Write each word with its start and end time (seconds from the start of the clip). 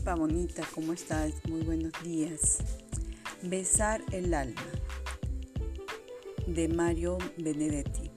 jefa 0.00 0.14
bonita, 0.14 0.62
¿cómo 0.74 0.94
estás? 0.94 1.32
Muy 1.46 1.60
buenos 1.60 1.92
días. 2.02 2.56
Besar 3.42 4.02
el 4.12 4.32
alma 4.32 4.62
de 6.46 6.68
Mario 6.68 7.18
Benedetti. 7.36 8.10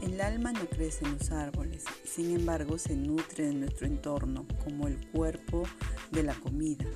El 0.00 0.18
alma 0.22 0.50
no 0.52 0.66
crece 0.70 1.04
en 1.04 1.18
los 1.18 1.30
árboles, 1.30 1.84
sin 2.04 2.34
embargo 2.34 2.78
se 2.78 2.96
nutre 2.96 3.48
de 3.48 3.52
nuestro 3.52 3.86
entorno, 3.86 4.46
como 4.64 4.88
el 4.88 4.96
cuerpo 5.10 5.64
de 6.10 6.22
la 6.22 6.34
comida. 6.40 6.86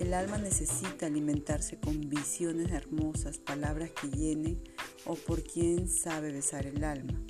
El 0.00 0.14
alma 0.14 0.38
necesita 0.38 1.04
alimentarse 1.04 1.78
con 1.78 2.08
visiones 2.08 2.70
hermosas, 2.70 3.36
palabras 3.36 3.90
que 3.90 4.08
llenen 4.08 4.62
o 5.04 5.16
por 5.16 5.42
quien 5.42 5.86
sabe 5.86 6.32
besar 6.32 6.64
el 6.64 6.82
alma. 6.82 7.20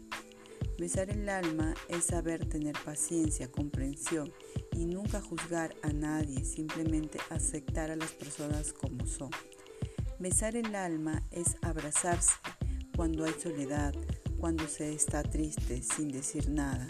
Besar 0.79 1.11
el 1.11 1.29
alma 1.29 1.75
es 1.89 2.05
saber 2.05 2.49
tener 2.49 2.77
paciencia, 2.85 3.51
comprensión 3.51 4.33
y 4.73 4.87
nunca 4.87 5.21
juzgar 5.21 5.75
a 5.83 5.93
nadie, 5.93 6.45
simplemente 6.45 7.19
aceptar 7.31 7.91
a 7.91 7.97
las 7.97 8.11
personas 8.13 8.73
como 8.73 9.07
son. 9.07 9.31
Besar 10.19 10.57
el 10.57 10.75
alma 10.75 11.23
es 11.31 11.57
abrazarse 11.63 12.33
cuando 12.97 13.25
hay 13.25 13.35
soledad, 13.35 13.95
cuando 14.39 14.67
se 14.67 14.93
está 14.93 15.23
triste 15.23 15.83
sin 15.83 16.09
decir 16.09 16.49
nada, 16.49 16.87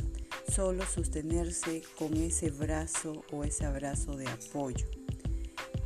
solo 0.50 0.84
sostenerse 0.86 1.82
con 1.98 2.14
ese 2.16 2.50
brazo 2.50 3.24
o 3.30 3.44
ese 3.44 3.64
abrazo 3.64 4.16
de 4.16 4.26
apoyo. 4.26 4.86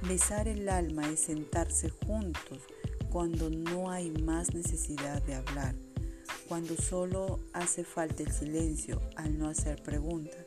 Besar 0.09 0.47
el 0.47 0.69
alma 0.69 1.11
es 1.11 1.21
sentarse 1.21 1.91
juntos 1.91 2.63
cuando 3.11 3.51
no 3.51 3.91
hay 3.91 4.11
más 4.23 4.55
necesidad 4.55 5.23
de 5.23 5.35
hablar, 5.35 5.75
cuando 6.49 6.77
solo 6.77 7.41
hace 7.53 7.85
falta 7.85 8.23
el 8.23 8.33
silencio 8.33 9.01
al 9.17 9.39
no 9.39 9.49
hacer 9.49 9.83
preguntas. 9.83 10.47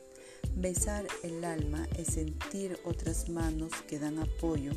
Besar 0.56 1.06
el 1.22 1.44
alma 1.44 1.86
es 1.96 2.14
sentir 2.14 2.78
otras 2.84 3.28
manos 3.28 3.72
que 3.86 3.98
dan 3.98 4.18
apoyo, 4.18 4.72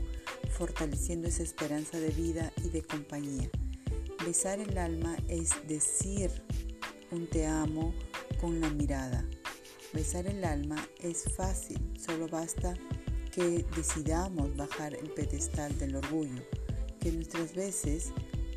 fortaleciendo 0.51 1.27
esa 1.27 1.43
esperanza 1.43 1.99
de 1.99 2.09
vida 2.09 2.51
y 2.63 2.69
de 2.69 2.81
compañía. 2.83 3.49
Besar 4.25 4.59
el 4.59 4.77
alma 4.77 5.17
es 5.27 5.49
decir 5.67 6.29
un 7.11 7.27
te 7.27 7.45
amo 7.45 7.93
con 8.39 8.61
la 8.61 8.69
mirada. 8.69 9.25
Besar 9.93 10.27
el 10.27 10.43
alma 10.43 10.87
es 10.99 11.23
fácil, 11.35 11.79
solo 11.99 12.27
basta 12.27 12.73
que 13.31 13.65
decidamos 13.75 14.55
bajar 14.55 14.93
el 14.93 15.09
pedestal 15.11 15.77
del 15.79 15.95
orgullo, 15.95 16.43
que 16.99 17.11
nuestras 17.11 17.53
veces 17.55 18.11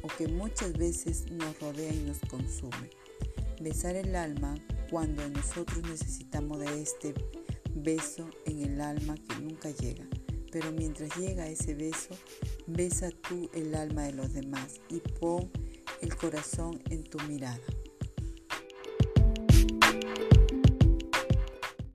que 0.09 0.29
muchas 0.29 0.73
veces 0.73 1.31
nos 1.31 1.59
rodea 1.61 1.93
y 1.93 2.01
nos 2.01 2.19
consume. 2.29 2.91
Besar 3.61 3.97
el 3.97 4.15
alma 4.15 4.55
cuando 4.91 5.29
nosotros 5.29 5.83
necesitamos 5.89 6.61
de 6.61 6.83
este 6.83 7.15
beso 7.75 8.29
en 8.45 8.63
el 8.63 8.81
alma 8.81 9.15
que 9.15 9.41
nunca 9.41 9.71
llega. 9.71 10.07
Pero 10.53 10.73
mientras 10.73 11.15
llega 11.17 11.49
ese 11.49 11.75
beso, 11.75 12.15
besa 12.67 13.11
tú 13.11 13.51
el 13.55 13.75
alma 13.75 14.05
de 14.05 14.13
los 14.13 14.33
demás 14.33 14.81
y 14.89 15.01
pon 15.01 15.51
el 16.01 16.17
corazón 16.17 16.83
en 16.91 17.05
tu 17.05 17.19
mirada. 17.23 17.61